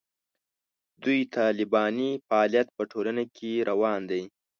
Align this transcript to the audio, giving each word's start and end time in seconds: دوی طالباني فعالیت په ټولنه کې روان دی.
دوی 1.03 1.19
طالباني 1.35 2.09
فعالیت 2.27 2.67
په 2.77 2.83
ټولنه 2.91 3.23
کې 3.35 3.51
روان 3.69 4.01
دی. 4.11 4.23